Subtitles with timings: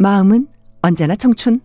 [0.00, 0.48] 마음은
[0.82, 1.60] 언제나 청춘.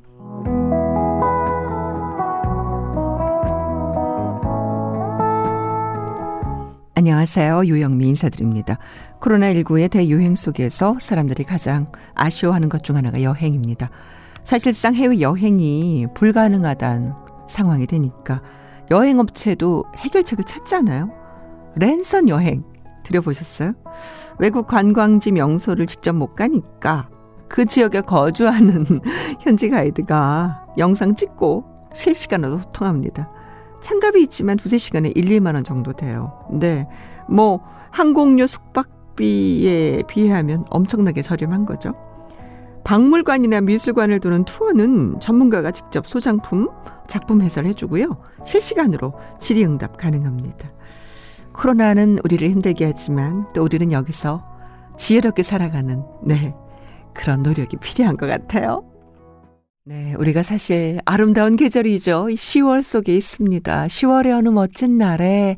[6.93, 7.65] 안녕하세요.
[7.65, 8.77] 유영미 인사드립니다.
[9.21, 13.89] 코로나19의 대유행 속에서 사람들이 가장 아쉬워하는 것 중 하나가 여행입니다.
[14.43, 17.15] 사실상 해외 여행이 불가능하단
[17.49, 18.41] 상황이 되니까
[18.91, 21.09] 여행업체도 해결책을 찾잖아요.
[21.75, 22.63] 랜선 여행
[23.03, 23.73] 들여보셨어요?
[24.37, 27.09] 외국 관광지 명소를 직접 못 가니까
[27.51, 28.85] 그 지역에 거주하는
[29.41, 33.29] 현지 가이드가 영상 찍고 실시간으로 소통합니다.
[33.81, 36.31] 참가비 있지만 두세 시간에 1, 2만 원 정도 돼요.
[36.49, 36.87] 네.
[37.27, 37.59] 뭐
[37.89, 41.93] 항공료 숙박비에 비하면 엄청나게 저렴한 거죠.
[42.85, 46.69] 박물관이나 미술관을 도는 투어는 전문가가 직접 소장품,
[47.07, 48.17] 작품 해설해 주고요.
[48.45, 50.71] 실시간으로 질의응답 가능합니다.
[51.51, 54.41] 코로나는 우리를 힘들게 하지만 또 우리는 여기서
[54.97, 56.55] 지혜롭게 살아가는 네
[57.13, 58.83] 그런 노력이 필요한 것 같아요.
[59.83, 62.27] 네, 우리가 사실 아름다운 계절이죠.
[62.27, 63.87] 10월 속에 있습니다.
[63.87, 65.57] 10월의 어느 멋진 날에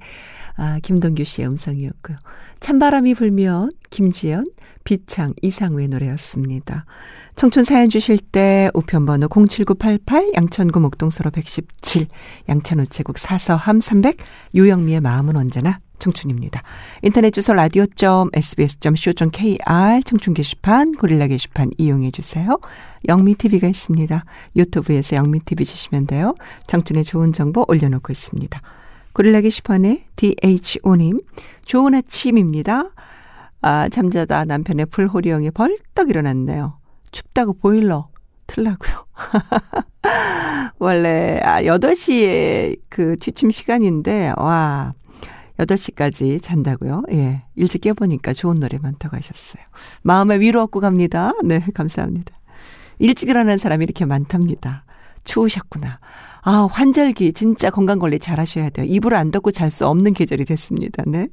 [0.55, 2.17] 아, 김동규 씨의 음성이었고요.
[2.59, 4.45] 찬바람이 불면 김지연,
[4.83, 6.85] 비창, 이상우의 노래였습니다.
[7.35, 12.07] 청춘 사연 주실 때 우편번호 07988 양천구 목동서로 117
[12.49, 14.17] 양천우체국 사서함 300
[14.53, 16.61] 유영미의 마음은 언제나 청춘입니다.
[17.01, 18.33] 인터넷 주소 라디오.sbs.co.kr
[20.05, 22.59] 청춘 게시판 고릴라 게시판 이용해 주세요.
[23.07, 24.25] 영미 TV가 있습니다.
[24.55, 26.35] 유튜브에서 영미 TV 주시면 돼요.
[26.67, 28.61] 청춘의 좋은 정보 올려놓고 있습니다.
[29.13, 31.21] 고릴라 게시판에 DHO님
[31.65, 32.89] 좋은 아침입니다.
[33.61, 36.79] 아, 잠자다 남편의 불호령이 벌떡 일어났네요.
[37.11, 38.09] 춥다고 보일러
[38.47, 39.05] 틀라고요.
[40.79, 44.93] 원래 아, 8시에 그 취침 시간인데 와
[45.59, 47.03] 8시까지 잔다고요?
[47.11, 47.43] 예.
[47.55, 49.63] 일찍 깨보니까 좋은 노래 많다고 하셨어요.
[50.01, 51.33] 마음에 위로 얻고 갑니다.
[51.43, 52.33] 네, 감사합니다.
[52.99, 54.82] 일찍 일어나는 사람이 이렇게 많답니다.
[55.23, 55.99] 추우셨구나.
[56.41, 58.85] 아, 환절기 진짜 건강 관리 잘 하셔야 돼요.
[58.89, 61.03] 이불을 안 덮고 잘 수 없는 계절이 됐습니다.
[61.07, 61.27] 네.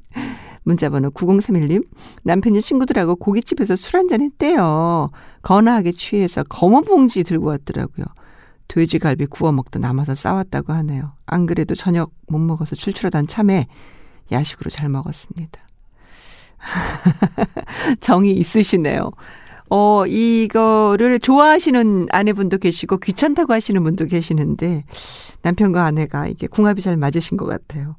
[0.63, 1.83] 문자번호 9031님.
[2.23, 5.09] 남편이 친구들하고 고깃집에서 술 한잔 했대요.
[5.41, 8.05] 거나하게 취해서 검은 봉지 들고 왔더라고요.
[8.67, 11.11] 돼지갈비 구워 먹다 남아서 싸웠다고 하네요.
[11.25, 13.67] 안 그래도 저녁 못 먹어서 출출하단 참에
[14.31, 15.59] 야식으로 잘 먹었습니다.
[17.99, 19.11] 정이 있으시네요.
[19.73, 24.83] 어, 이거를 좋아하시는 아내분도 계시고 귀찮다고 하시는 분도 계시는데
[25.43, 27.95] 남편과 아내가 이게 궁합이 잘 맞으신 것 같아요.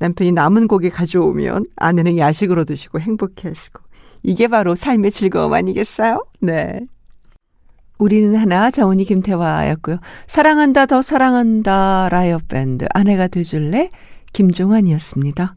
[0.00, 3.80] 남편이 남은 고기 가져오면 아내는 야식으로 드시고 행복해 하시고.
[4.22, 6.26] 이게 바로 삶의 즐거움 아니겠어요?
[6.40, 6.80] 네.
[7.98, 10.00] 우리는 하나 정은이 김태화였고요.
[10.26, 13.88] 사랑한다 더 사랑한다 라이어 밴드 아내가 돼줄래
[14.34, 15.56] 김종환이었습니다.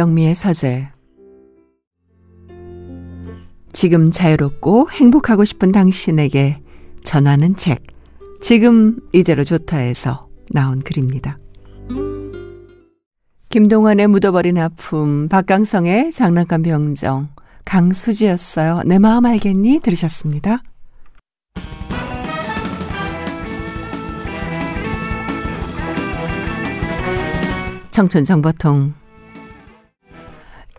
[0.00, 0.88] 영미의 서재
[3.74, 6.62] 지금 자유롭고 행복하고 싶은 당신에게
[7.04, 7.82] 전하는 책
[8.40, 11.38] 지금 이대로 좋다에서 나온 글입니다.
[13.50, 17.28] 김동완의 묻어버린 아픔, 박강성의 장난감 병정,
[17.66, 18.82] 강수지였어요.
[18.86, 19.80] 내 마음 알겠니?
[19.80, 20.62] 들으셨습니다.
[27.90, 28.94] 청춘 정보통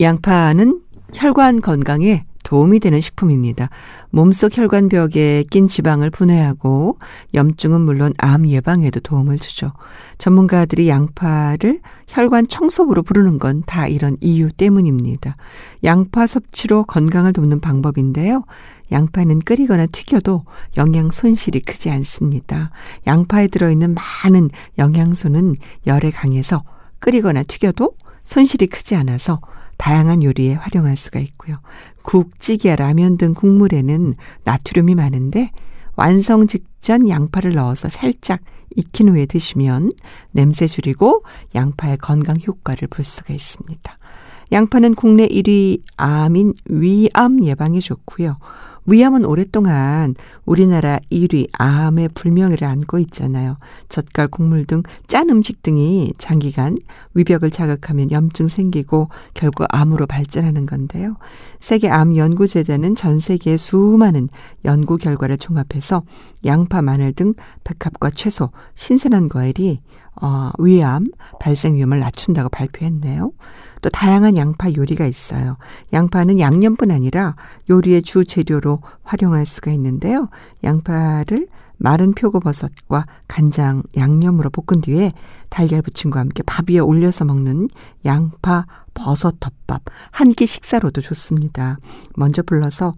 [0.02, 0.82] 양파는
[1.14, 3.70] 혈관 건강에 도움이 되는 식품입니다.
[4.10, 6.98] 몸속 혈관벽에 낀 지방을 분해하고
[7.36, 9.72] 염증은 물론 암 예방에도 도움을 주죠.
[10.18, 15.38] 전문가들이 양파를 혈관 청소부로 부르는 건 다 이런 이유 때문입니다.
[15.84, 18.44] 양파 섭취로 건강을 돕는 방법인데요.
[18.92, 20.44] 양파는 끓이거나 튀겨도
[20.78, 22.72] 영양 손실이 크지 않습니다.
[23.08, 24.50] 양파에 들어있는 많은
[24.80, 25.54] 영양소는
[25.86, 26.64] 열에 강해서
[27.00, 27.94] 끓이거나 튀겨도
[28.24, 29.40] 손실이 크지 않아서
[29.82, 31.58] 다양한 요리에 활용할 수가 있고요.
[32.04, 34.14] 국, 찌개, 라면 등 국물에는
[34.44, 35.50] 나트륨이 많은데
[35.96, 38.42] 완성 직전 양파를 넣어서 살짝
[38.76, 39.92] 익힌 후에 드시면
[40.34, 41.24] 냄새 줄이고
[41.56, 43.98] 양파의 건강 효과를 볼 수가 있습니다.
[44.52, 48.38] 양파는 국내 1위 암인 위암 예방에 좋고요.
[48.86, 53.58] 위암은 오랫동안 우리나라 1위 암의 불명예를 안고 있잖아요.
[53.90, 56.78] 젓갈, 국물 등 짠 음식 등이 장기간
[57.14, 61.18] 위벽을 자극하면 염증 생기고 결국 암으로 발전하는 건데요.
[61.60, 64.30] 세계 암 연구 재단은 전 세계의 수많은
[64.64, 66.04] 연구 결과를 종합해서
[66.46, 69.82] 양파, 마늘 등 백합과 채소, 신선한 과일이
[70.22, 71.08] 어, 위암
[71.40, 73.32] 발생 위험을 낮춘다고 발표했네요.
[73.82, 75.58] 또 다양한 양파 요리가 있어요.
[75.94, 77.36] 양파는 양념뿐 아니라
[77.70, 80.30] 요리의 주 재료로 활용할 수가 있는데요.
[80.64, 81.48] 양파를
[81.78, 85.14] 마른 표고버섯과 간장, 양념으로 볶은 뒤에
[85.50, 87.70] 달걀 부침과 함께 밥 위에 올려서 먹는
[88.06, 89.82] 양파 버섯 덮밥
[90.12, 91.80] 한 끼 식사로도 좋습니다.
[92.16, 92.94] 먼저 불러서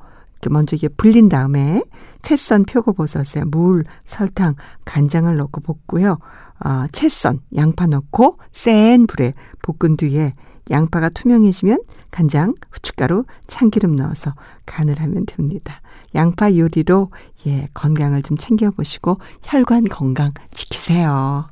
[0.50, 1.82] 먼저 이게 불린 다음에
[2.24, 4.56] 채썬 표고버섯에 물, 설탕,
[4.86, 6.18] 간장을 넣고 볶고요.
[6.66, 10.34] 어, 채썬 양파 넣고 센 불에 볶은 뒤에
[10.72, 14.34] 양파가 투명해지면 간장, 후춧가루, 참기름 넣어서
[14.66, 15.82] 간을 하면 됩니다.
[16.16, 17.12] 양파 요리로
[17.48, 21.50] 예, 건강을 좀 챙겨 보시고 혈관 건강 지키세요.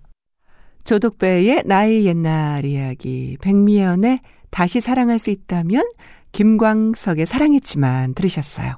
[0.85, 5.83] 조독배의 나의 옛날 이야기, 백미연의 다시 사랑할 수 있다면
[6.31, 8.77] 김광석의 사랑했지만 들으셨어요.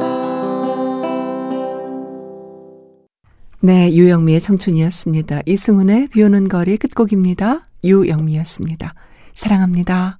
[3.63, 5.41] 네, 유영미의 청춘이었습니다.
[5.45, 7.59] 이승훈의 비 오는 거리 끝곡입니다.
[7.83, 8.95] 유영미였습니다.
[9.35, 10.17] 사랑합니다.